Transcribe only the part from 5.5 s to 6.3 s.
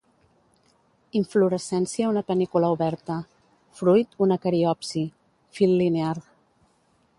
fil linear.